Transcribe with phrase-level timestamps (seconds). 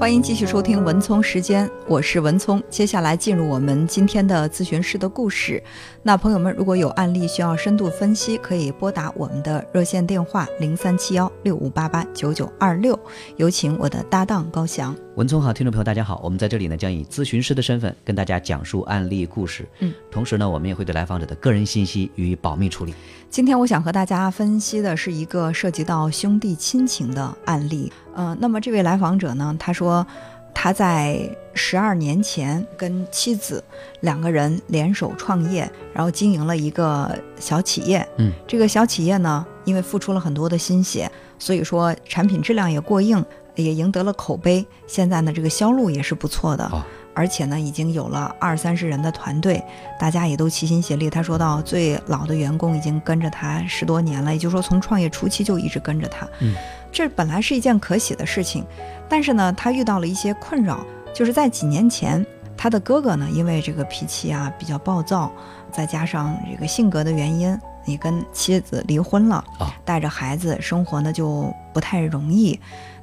[0.00, 2.60] 欢迎继续收听文聪时间，我是文聪。
[2.70, 5.62] 接下来进入我们今天的咨询师的故事。
[6.02, 12.98] 那朋友们，如果有案例需要深度分析，可以拨打我们的热线电话零三七幺六五八八九九二六。
[13.36, 14.96] 有请我的搭档高翔。
[15.16, 19.68] 文聪好，听众朋友大家好，我们在这里呢将以咨询师的身份跟大家讲述案例故事。
[19.80, 22.94] 嗯，同时呢，我们也会对来访者的个人信息予以保密处理。
[23.30, 27.90] 今天我想和大家分析的是一个涉及到兄弟亲情的案例。
[28.12, 30.04] 呃，那么这位来访者呢，他说
[30.52, 33.62] 他在十二年前跟妻子
[34.00, 38.04] 两个人联手创业，然后经营了一个小企业。
[38.18, 43.24] 嗯，这个小企业呢，因为付出了很多的心血，所以说产品质量也过硬，
[43.54, 44.66] 也赢得了口碑。
[44.88, 46.64] 现在呢，这个销路也是不错的。
[46.64, 46.82] 哦
[47.14, 49.62] 而且呢，已经有了二三十人的团队，
[49.98, 51.10] 大家也都齐心协力。
[51.10, 56.26] 他说到，最老的员工已经跟着他十多年了，也就是说，从创业初期就一直跟着他。
[56.40, 56.54] 嗯，
[56.92, 58.64] 这本来是一件可喜的事情，
[59.08, 62.24] 但是呢，他遇到了一些困扰，就是在几年前，
[62.56, 65.30] 他的哥哥呢，因为这个脾气啊比较暴躁，
[65.72, 72.58] 再加上这个性格的原因，也跟妻子离婚了，哦带着孩子生活呢就不太容易。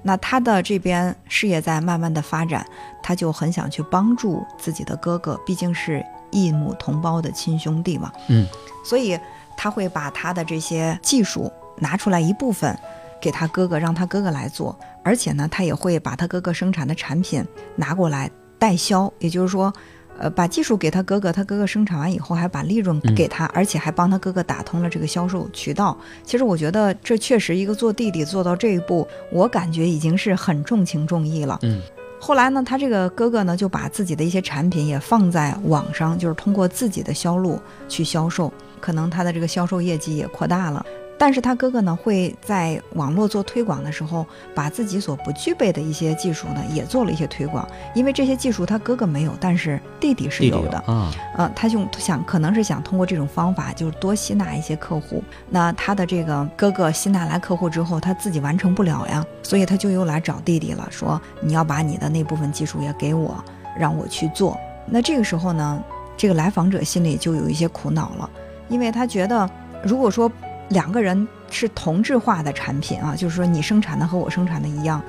[0.08, 2.66] 那他的这边事业在慢慢的发展，
[3.04, 8.10] 他就很想去帮助自己的哥哥，毕竟是异母同胞的亲兄弟嘛。
[8.30, 8.48] 嗯，
[8.86, 9.20] 所以
[9.58, 12.74] 他会把他的这些技术拿出来一部分
[13.20, 19.74] 给他哥哥，让他哥哥来做，而且呢，他也会把他哥哥生产的产品拿过来代销，也就是说。
[20.20, 25.98] 呃，把技术给他哥哥，他哥哥生产完以后还把利润给他，而且还帮他哥哥打通了这个销售渠道。
[26.24, 31.60] 其实我觉得这确实一个做弟弟做到这一步，我感觉已经是很重情重义了。
[31.62, 31.82] 嗯，
[32.20, 40.86] 后来呢，他这个哥哥呢就把自己的一些产品也放在网上，就是通过自己的销路去销售，可能他的这个销售业绩也扩大了。
[41.18, 50.78] 但是他哥哥呢会在网络做推广的时候，把自己所不具备的一些技术呢也做了一些推广，因为这些技术他哥哥没有，但是弟弟是有的。
[50.86, 55.24] 啊，呃，他就想可能是想通过这种方法，就是多吸纳一些客户。
[55.50, 63.44] 那他的这个哥哥吸纳来客户之后，他自己完成不了呀，所以他就又来找弟弟了，说你要把你的那部分技术也给我，
[63.78, 64.58] 让我去做。
[64.86, 65.84] 那这个时候呢，
[66.16, 68.30] 这个来访者心里就有一些苦恼了，
[68.70, 69.50] 因为他觉得
[69.84, 70.32] 如果说
[70.70, 75.02] 两个人是同质化的产品啊，就是说你生产的和我生产的一样，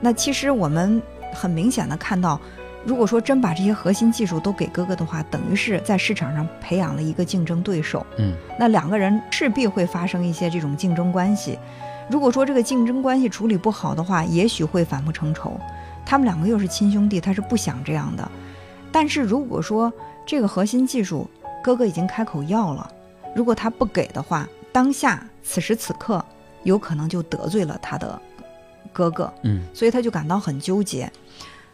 [0.00, 1.00] 那其实我们
[1.32, 2.40] 很明显的看到。
[2.84, 8.06] 如果说真把这些核心技术都给哥哥的话，等于是在市场上培养了一个竞争对手。
[8.16, 11.58] 嗯，那两个人势必会发生一些这种竞争关系。
[12.08, 15.58] 如果说这个竞争关系处理不好的话，也许会反目成仇。
[16.04, 18.30] 他们两个又是亲兄弟，他是不想这样的。
[18.92, 19.92] 但是如果说
[20.24, 21.28] 这个核心技术
[21.64, 22.88] 哥哥已经开口要了，
[23.34, 26.22] 如果他不给的话，当下此时此刻
[26.62, 28.20] 有可能就得罪了他的
[28.92, 29.32] 哥哥。
[29.42, 31.10] 嗯，所以他就感到很纠结。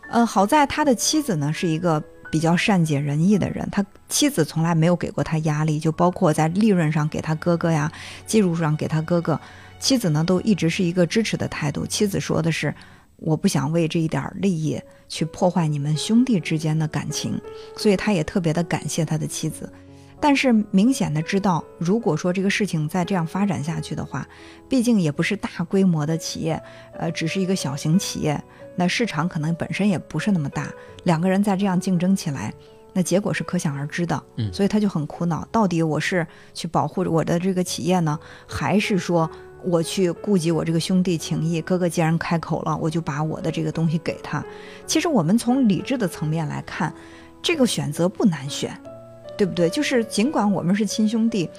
[0.09, 7.91] 呃，好在他的妻子呢是一个比较善解人意的人，他妻子从来没有给过他压力，就包括在利润上给他哥哥呀，
[8.25, 9.41] 技术上给他哥哥，
[9.81, 11.85] 妻子呢都一直是一个支持的态度。
[11.85, 12.73] 妻子说的是，
[13.17, 17.37] 我不想为这一点利益去破坏你们兄弟之间的感情，
[17.77, 19.69] 所以他也特别的感谢他的妻子。
[20.23, 24.25] 但是明显的知道，如果说这个事情再这样发展下去的话，
[24.69, 26.63] 毕竟也不是大规模的企业，
[26.97, 28.41] 呃，只是一个小型企业，
[28.77, 30.73] 那市场可能本身也不是那么大，
[31.03, 32.55] 两个人再这样竞争起来，
[32.93, 34.23] 那结果是可想而知的。
[34.37, 36.25] 嗯所以他就很苦恼，到底我是
[36.55, 38.17] 去保护我的这个企业呢，
[38.47, 39.29] 还是说
[39.65, 41.61] 我去顾及我这个兄弟情谊？
[41.61, 44.45] 哥哥既然开口了，我就把我的这个东西给他。
[44.87, 46.95] 其实我们从理智的层面来看，
[47.43, 48.73] 这个选择不难选。
[49.43, 49.69] 对不对？
[49.69, 51.51] 就是尽管我们是亲兄弟，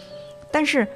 [0.49, 0.87] 但是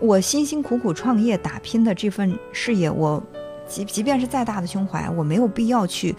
[0.00, 3.22] 我辛辛苦苦创业打拼的这份事业，我
[3.68, 6.12] 即即便是再大的胸怀，我没有必要去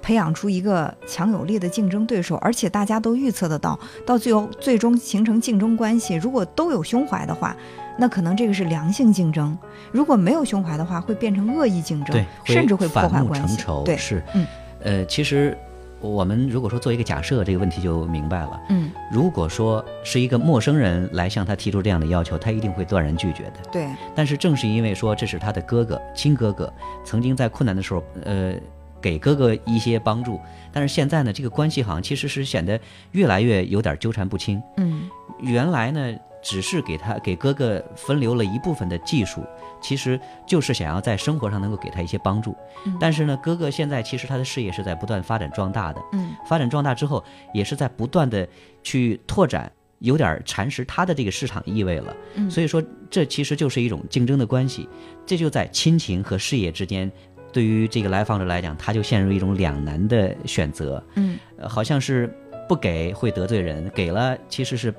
[0.00, 6.14] 培养出一个强有力的竞争对手，而且大家都预测得到，到最后最终形成竞争关系。
[6.14, 7.54] 如果都有胸怀的话，
[7.98, 9.54] 那可能这个是良性竞争；
[9.90, 13.62] 如果没有胸怀的话，会变成恶意竞争，，甚至会破坏关系。
[13.84, 14.46] 对，是，嗯，
[14.82, 15.54] 呃，其实
[16.02, 18.60] 我们如果说做一个假设，这个问题就明白了。
[18.68, 23.54] 嗯，如果说是一个陌生人来向他提出这样的要求，他一定会断然拒绝的。
[23.70, 26.72] 对，但是正是因为说这是他的哥哥，亲哥哥，
[27.04, 28.54] 曾经在困难的时候，呃，
[29.00, 30.40] 给哥哥一些帮助，
[30.72, 32.78] 但是现在呢，这个关系好像其实是显得
[33.12, 34.62] 越来越有点纠缠不清。
[34.76, 35.08] 嗯
[35.40, 39.42] 原来呢，只是给他给哥哥分流了一部分的技术，
[39.80, 42.54] 其实就是想要在生活上能够给他一些帮助。
[42.84, 42.96] 嗯。
[43.00, 46.34] 但是呢，哥哥现在其实他的事业是在不断发展壮大的，嗯。
[46.46, 47.24] 发展壮大之后，
[47.54, 48.46] 也是在不断的
[48.82, 52.16] 去拓展，有点蚕食他的这个市场意味了。
[52.34, 54.88] 嗯，所以说，这其实就是一种竞争的关系，
[55.24, 57.10] 这就在亲情和事业之间
[57.52, 61.38] 对于这个来访者来讲，他就陷入一种两难的选择，嗯。
[61.56, 62.28] 呃好像是
[62.68, 64.92] 不给会得罪人，给了其实是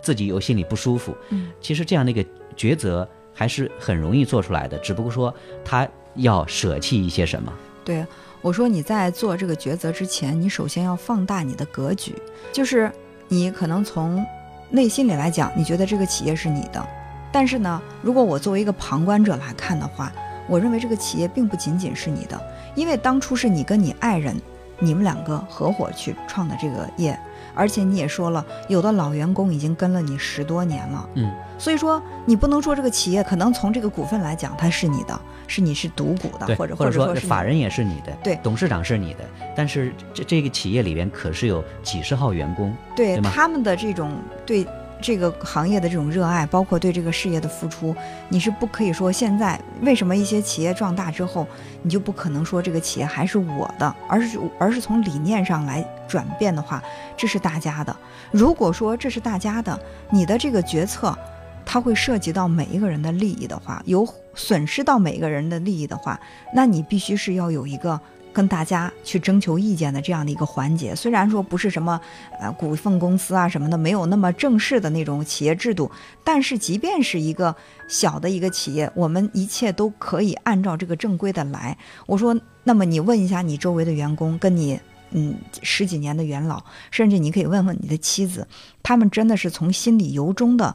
[0.00, 1.16] 自己有心里不舒服。
[1.30, 2.24] 嗯，其实这样的一个
[2.56, 5.34] 抉择还是很容易做出来的，只不过说
[5.64, 7.52] 他要舍弃一些什么。
[7.84, 8.06] 对，
[8.40, 12.14] 我说你在做这个抉择之前，你首先要放大你的格局，
[12.52, 12.90] 就是
[13.28, 14.24] 你可能从
[14.70, 16.86] 内心里来讲，你觉得这个企业是你的，
[17.32, 20.12] 但是呢，如果我作为一个旁观者来看的话，
[20.48, 22.40] 我认为这个企业并不仅仅是你的，
[22.74, 24.36] 因为当初是你跟你爱人，
[24.78, 27.18] 你们两个合伙去创的这个业，
[27.54, 38.38] 而且你也说了，有的老员工已经跟了你十多年了，嗯，所以说你不能说这个企业可能从这个股份来讲它是你的，是你是独股的，或者或者说法人也是你的，对。
[38.42, 39.20] 董事长是你的，
[39.54, 44.12] 但是这这个企业里边可是有几十号员工，对对他们的这种
[44.44, 44.66] 对
[45.00, 47.94] 这个行业的这种热爱，包括对这个事业的付出，
[48.28, 51.46] 你是不可以说现在为什么一些企业壮大之后，
[51.82, 56.82] 你就不可能说这个企业还是我的，而是而是从理念上来转变的话，
[57.16, 57.96] 这是大家的。
[58.30, 59.78] 如果说这是大家的，
[60.10, 61.16] 你的这个决策。
[61.64, 66.18] 它会涉及到每一个人的利益的话，有损失到每一个人的利益的话，
[66.52, 67.98] 那你必须是要有一个
[68.32, 70.92] 跟大家去征求意见的这样的一个环节。
[70.92, 71.98] 虽然说不是什么
[72.40, 75.88] 呃股份公司啊什么的，没有那么正式的那种企业制度，
[76.24, 77.54] 但是即便是一个
[77.86, 81.78] 小的一个企业，我们一切都可以按照这个正规的来。
[82.06, 84.80] 我说，那么你问一下你周围的员工，跟你。
[85.12, 88.46] 嗯，十几年的元老，甚至你可以问问你的妻子，
[88.82, 90.74] 他们真的是从心里由衷的，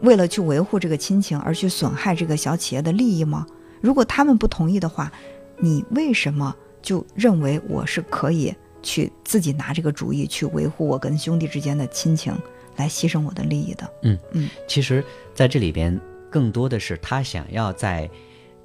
[0.00, 3.46] 为了去维护这个亲情而去损害这个小企业的利益吗？
[3.80, 5.12] 如果他们不同意的话，
[5.58, 12.36] 你为什么就认为我是可以去自己拿这个主意去维护我跟兄弟之间的亲情，
[12.76, 13.90] 来牺牲我的利益的？
[14.02, 15.04] 嗯嗯其实
[15.34, 15.98] 在这里边
[16.30, 18.08] 更多的是他想要在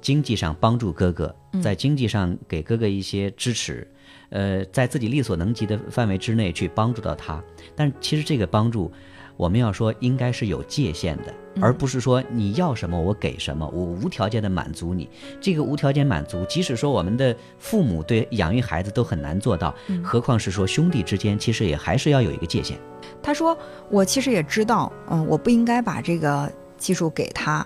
[0.00, 3.86] 经济上帮助哥哥，嗯在经济上给哥哥一些支持，
[4.32, 7.42] 呃，在自己力所能及的范围之内去帮助到他。
[7.76, 8.90] 但其实这个帮助，
[9.36, 15.08] 我们要说应该是有界限的，嗯而不是说你要什么我给什么，我无条件的满足你。
[15.40, 22.78] 这个无条件满足，即使说我们的父母对养育孩子都很难做到，嗯何况是说兄弟之间，其实也还是要有一个界限。
[23.22, 23.56] 他说
[23.88, 27.64] ：“我其实也知道，嗯，我不应该把这个技术给他，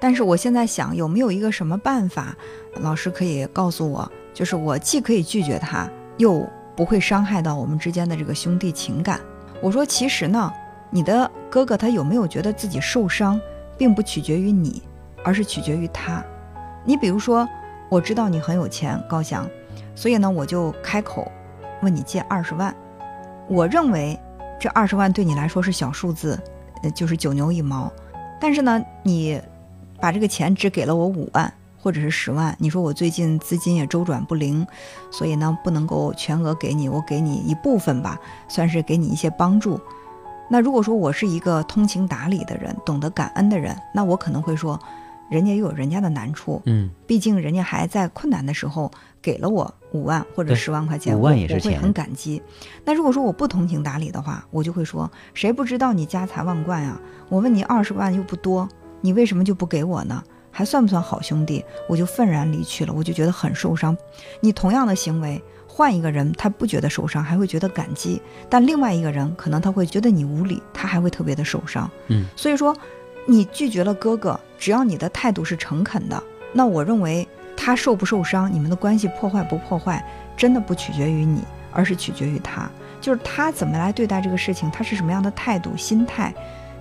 [0.00, 2.34] 但是我现在想，有没有一个什么办法，
[2.80, 9.20] 老师可以告诉我，就是我既可以拒绝他，又不会伤害到我们之间的这个兄弟情感。”
[9.62, 10.52] 我说：“其实呢，
[10.90, 13.40] 你的哥哥他有没有觉得自己受伤，
[13.78, 14.82] 并不取决于你，
[15.24, 16.22] 而是取决于他。
[16.84, 17.48] 你比如说，
[17.88, 19.48] 我知道你很有钱，高翔，
[19.94, 21.30] 所以呢，我就开口
[21.80, 22.74] 问你借二十万。
[23.48, 24.18] 我认为
[24.60, 26.38] 这二十万对你来说是小数字，
[26.82, 27.90] 呃，就是九牛一毛。
[28.40, 29.40] 但是呢，你
[30.00, 31.52] 把这个钱只给了我五万
[31.84, 34.66] 或者是十万，你说我最近资金也周转不灵，
[35.10, 39.78] 所以呢不能够全额给你，我给你一部分吧，算是给你一些帮助。
[40.48, 44.80] 那如果说我是一个通情达理的人，懂得感恩的人，那我可能会说，
[45.28, 48.90] 人家也有人家的难处，嗯，毕竟人家还在困难的时候
[49.20, 52.42] 给了我五万或者十万块钱，五万我我会也是钱很感激。
[52.82, 56.98] 那如果说我不通情达理的话，我就会说，谁不知道你家财万贯啊？
[57.28, 58.66] 我问你二十万又不多，
[59.02, 60.24] 你为什么就不给我呢？
[60.56, 61.64] 还算不算好兄弟？
[61.88, 63.94] 我就愤然离去了，我就觉得很受伤。
[64.38, 71.90] 你同样的行为，换一个人他不觉得受伤，还会觉得感激；但另外一个人可能他会觉得你无理，他还会特别的受伤。
[72.06, 72.74] 嗯，所以说，
[73.26, 80.04] 你拒绝了哥哥，只要你的态度是诚恳的，那我认为他受不受伤，你们的关系破坏不破坏，
[80.36, 81.42] 真的不取决于你，
[81.72, 82.70] 而是取决于他。
[83.00, 86.32] 就是他怎么来对待这个事情，他是什么样的态度、心态，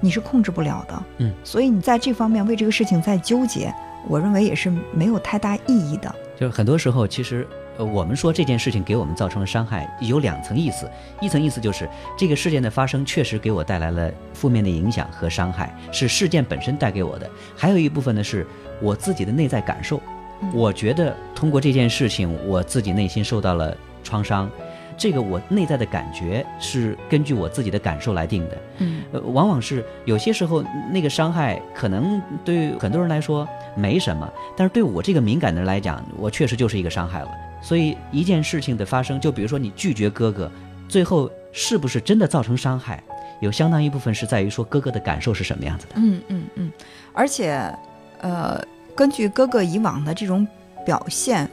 [0.04, 1.04] 你是控制不了的。
[1.20, 3.74] 嗯，所以你在这方面为这个事情在纠结，
[4.06, 6.14] 我认为也是没有太大意义的。
[6.38, 10.90] 就是很多时候，其实呃，我们说这件事情给我们造成了伤害，有两层意思。
[11.22, 18.46] 一层意思就是这个事件的发生确实给我带来了负面的影响和伤害，是事件本身带给我的；还有一部分呢，是
[18.82, 19.98] 我自己的内在感受。
[20.42, 24.50] 嗯我觉得通过这件事情，我自己内心受到了创伤。
[24.98, 28.58] 这个我内在的感觉是根据我自己的感受来定的。
[28.80, 37.30] 嗯呃，往往是有些时候那个伤害可能对很多人来说没什么，但是对我这个敏感的人来讲，我确实就是一个伤害了。
[37.62, 40.52] 所以一件事情的发生，就比如说你拒绝哥哥，
[40.90, 43.02] 最后是不是真的造成伤害，
[43.40, 45.94] 有相当一部分是在于说哥哥的感受是什么样子的。
[45.96, 46.72] 嗯嗯嗯，
[47.14, 47.74] 而且，
[48.20, 48.62] 呃，
[48.96, 50.46] 根据哥哥以往的这种
[50.86, 51.50] 表现，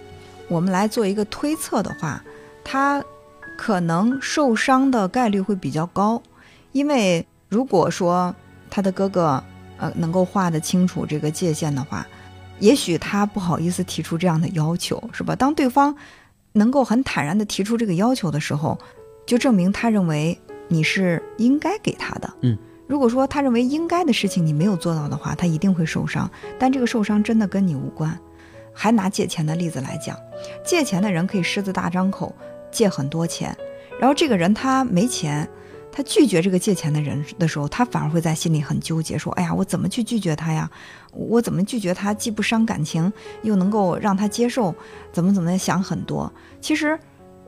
[0.49, 2.21] 我们来做一个推测的话，
[2.65, 3.03] 他
[3.61, 6.23] 可能受伤的概率会比较高，
[6.73, 8.35] 因为如果说
[8.71, 9.45] 他的哥哥
[9.77, 12.07] 呃能够划得清楚这个界限的话，
[12.59, 15.37] 也许他不好意思提出这样的要求，是吧？
[15.37, 15.95] 当对方
[16.53, 18.79] 能够很坦然地提出这个要求的时候，
[19.27, 22.33] 就证明他认为你是应该给他的。
[22.41, 26.31] 嗯，如果说他认为应该的事情你没有做到的话，他一定会受伤。
[26.59, 28.19] 但这个受伤真的跟你无关。
[28.73, 30.17] 还拿借钱的例子来讲，
[30.65, 32.35] 借钱的人可以狮子大张口
[32.71, 33.57] 借很多钱，
[33.99, 35.49] 然后这个人他没钱。
[35.93, 40.71] 他拒绝这个借钱的人的时候，他反而会在心里很纠结，说：“哎呀，我怎么去拒绝他呀？
[41.11, 43.13] 我怎么拒绝他，既不伤感情，
[43.43, 44.73] 又能够让他接受？
[45.13, 46.33] 怎么怎么想很多？
[46.61, 46.97] 其实，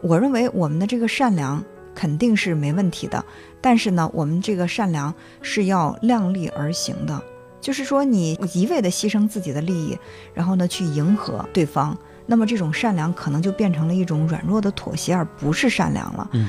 [0.01, 1.65] 我认为我们的这个善良
[1.95, 3.25] 肯定是没问题的，
[3.61, 7.23] 但是呢，我们这个善良是要量力而行的。
[7.61, 9.97] 就是说，你一味的牺牲自己的利益，
[10.35, 11.97] 然后呢去迎合对方，
[12.33, 16.49] 那么这种善良可能就变成了一种软弱的妥协，而不是善良了。”嗯。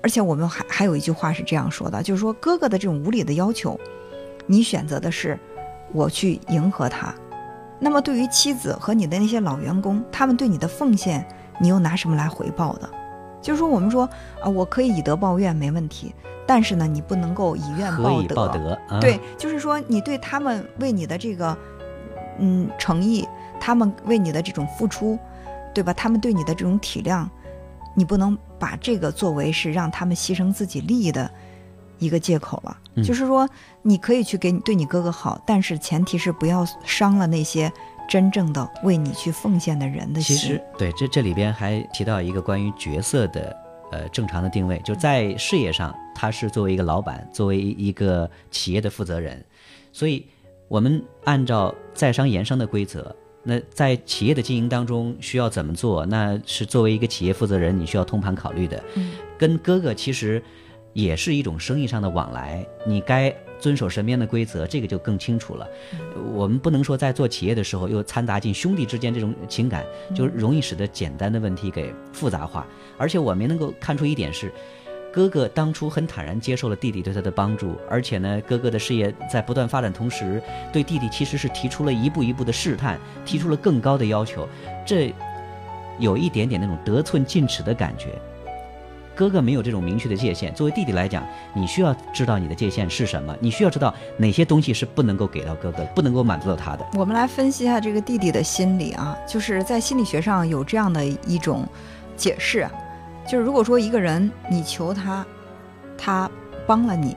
[0.00, 3.76] 而且我们还还有一句话是这样说的，就是说哥哥的这种无理的要求，
[4.46, 5.36] 你选择的是
[5.92, 7.12] 我去迎合他。
[7.80, 11.26] 那么对于妻子和你的那些老员工，他们对你的奉献，
[11.58, 12.88] 你又拿什么来回报的？
[13.40, 14.08] 就是说我们说
[14.40, 16.14] 啊，我可以以德报怨没问题，
[16.46, 18.34] 但是呢，你不能够以怨报德。
[18.36, 18.78] 报德。
[19.00, 21.58] 对，就是说你对他们为你的这个
[22.38, 23.28] 嗯诚意，
[23.64, 25.16] 他们为你的这种付出，
[25.72, 25.94] 对吧？
[25.94, 27.24] 他们对你的这种体谅。
[27.94, 31.30] 你不能把这个作为是让他们牺牲自己利益的
[31.98, 32.76] 一个借口了。
[33.04, 33.48] 就是说，
[33.82, 37.70] 你可以去给你对你哥哥好，但是前提是不要伤了那些
[38.08, 40.36] 真正的为你去奉献的人的心。
[40.36, 43.56] 其实，对这这里边还提到一个关于角色的
[43.92, 49.44] 呃正常的定位，就在事业上，他是作为一个老板，作为一个企业的负责人，
[49.92, 50.26] 所以
[50.66, 53.14] 我们按照在商言商的规则。
[53.42, 56.06] 那在企业的经营当中需要怎么做？
[56.06, 58.82] 那是作为一个企业负责人，你需要通盘考虑的。
[58.94, 60.42] 嗯，跟哥哥其实
[60.92, 65.66] 也是一种生意上的往来，你该遵守什么样的规则，这个就更清楚了。
[66.32, 69.84] 我们不能说在做企业的时候又掺杂进兄弟之间这种情感，
[70.14, 72.66] 就容易使得简单的问题给复杂化。
[72.96, 74.52] 而且我们能够看出一点是。
[75.12, 80.42] 哥哥当初很坦然接受了弟弟对他的帮助，而且呢，哥哥的事业在不断发展同时，
[80.72, 84.48] 对弟弟其实是提出了一步一步的试探，提出了更高的要求，
[84.86, 85.14] 这
[85.98, 88.08] 有一点点那种得寸进尺的感觉。
[89.14, 91.22] 哥哥没有这种明确的界限，作为弟弟来讲，
[91.54, 96.86] 你需要知道你的界限是什么，你需要知道哪些东西是不能够给到哥哥，不能够满足到他的。
[96.94, 101.68] 我们来分析一下这个弟弟的心理啊，就是在心理学上有这样的一种
[102.16, 102.66] 解释。
[103.26, 105.24] 就是如果说一个人你求他，
[105.96, 106.30] 他
[106.66, 107.16] 帮了你，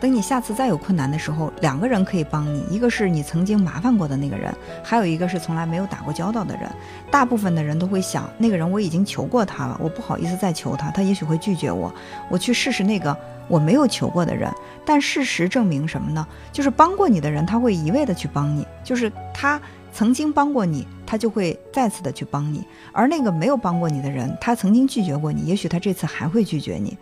[0.00, 6.68] 等你下次再有困难的时候，两个人可以帮你，一个是你曾经麻烦过的那个人，还有一个是从来没有打过交道的人。
[7.10, 11.92] 大部分的人都会想，那个人我已经求过他了，我不好意思再求他，他也许会拒绝我，
[12.28, 14.50] 我去试试那个我没有求过的人。
[14.84, 16.26] 但事实证明什么呢？
[16.52, 19.60] 就是帮过你的人，他会一味的去帮你，就是他。
[19.96, 22.60] 曾经帮过你，他就会再次的去帮你；
[22.92, 26.96] 而那个没有帮过你的人，他曾经拒绝过你，也许他这次还会拒绝你。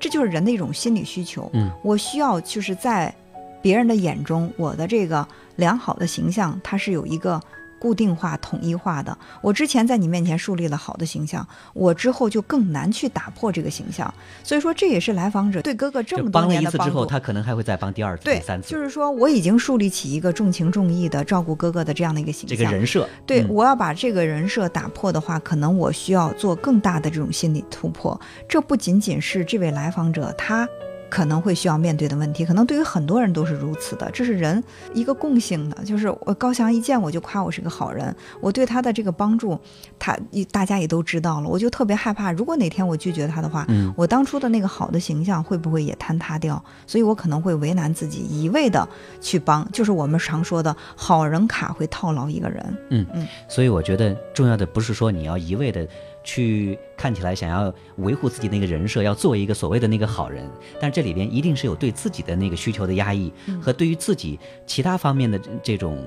[0.00, 1.48] 这就是人的一种心理需求。
[1.52, 3.14] 嗯，我需要就是在
[3.60, 7.40] 别人的眼中，我的这个良好的形象，它是有一个。
[7.82, 9.18] 固定化、统一化的。
[9.40, 14.14] 我之前在你面前树立了好的形象，我之后就更难去打破这个形象。
[14.44, 18.68] 所以说，这也是来访者对哥哥这么多年的帮了一次之后，他可能还会再帮第二次、第三次。
[18.68, 23.08] 就是说，我已经树立起一个重情重义的照顾哥哥的这样的一个形象，这个人设。
[23.26, 28.18] 对，我要把这个人设打破的话，可能我需要做更大的这种心理突破。
[28.48, 30.68] 这不仅仅是这位来访者他。
[31.12, 34.64] 可能会需要面对的问题，可能对于很多人都是如此的，这是人
[34.94, 35.84] 一个共性的。
[35.84, 39.58] 就是我高翔一见我就夸我是个好人，我对他的这个帮助，
[39.98, 40.16] 他
[40.50, 46.64] 大家也都知道了，我就特别害怕，如果哪天我拒绝他的话，嗯，我当初的那个好的形象会不会也坍塌掉？
[46.86, 48.88] 所以我可能会为难自己，一味的
[49.20, 52.76] 去帮，就是我们常说的好人卡会套牢一个人。
[52.88, 55.86] 嗯嗯，所以我觉得重要的不是说你要一味的。
[56.24, 60.48] 去看起来想要维护自己那个人设，要做一个所谓的那个好人，
[60.80, 65.98] 但这里边一定是有对自己的那个需求的压抑和对于自己其他方面的这种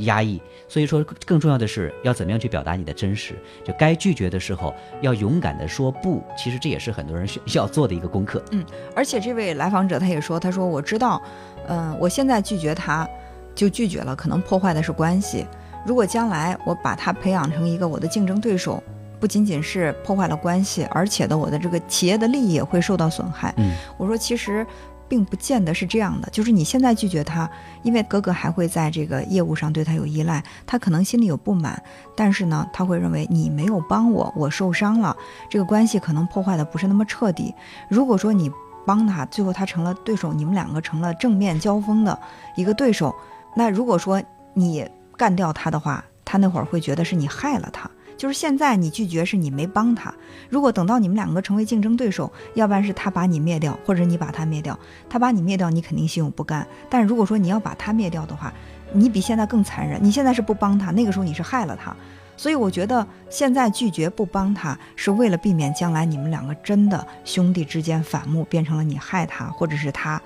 [0.00, 0.40] 压抑。
[0.68, 3.34] 所以说，更重要的是要怎么样去表达你的真实。
[3.64, 6.22] 就该拒绝的时候，要勇敢的说不。
[6.36, 8.42] 其实这也是很多人需 要做的一个功课。
[8.52, 8.64] 嗯，
[8.94, 11.20] 而且这位来访者他也说，他说我知道，
[11.68, 13.08] 嗯，我现在拒绝他，
[13.54, 15.46] 就拒绝了，可能破坏的是关系。
[15.84, 18.82] 如果将来我把他培养成一个我的竞争对手。
[19.22, 23.54] 不仅仅是破坏了关系，而且的我的这个企业的利益也会受到损害。
[23.56, 24.66] 嗯，我说其实
[25.08, 27.48] 并不见得是这样的，就是你现在拒绝他，
[27.84, 31.80] 因为哥哥还会在这个业务上对他有依赖，他可能心里有不满，
[32.16, 35.16] 但是呢，他会认为你没有帮我，我受伤了，
[35.48, 37.54] 这个关系可能破坏的不是那么彻底。
[37.88, 38.50] 如果说你
[38.84, 42.18] 帮他，最后他成了对手，你们两个成了正面交锋的
[42.56, 43.14] 一个对手，
[43.54, 44.20] 那如果说
[44.52, 44.84] 你。
[45.14, 47.88] 干掉他的话，他那会儿会觉得是你害了他。
[48.22, 50.14] 就是现在你拒绝是你没帮他。
[50.48, 54.78] 如果等到你们两个成为竞争对手，要不然是他把你灭掉，或者你把他灭掉。
[55.10, 56.64] 他把你灭掉，你肯定心有不甘。
[56.88, 58.54] 但如果说你要把他灭掉的话，
[58.92, 59.98] 你比现在更残忍。
[60.00, 61.92] 你现在是不帮他，那个时候你是害了他。
[62.36, 70.22] 所以我觉得现在拒绝不帮他，是为了避免将来你们两个真的兄弟之间反目，变成了你害他，或者是他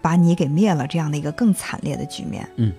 [0.00, 2.48] 把你给灭了这样的一个更惨烈的局面。
[2.54, 2.72] 嗯